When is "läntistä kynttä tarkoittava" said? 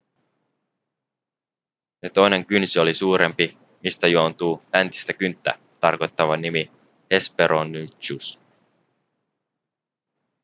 4.73-6.37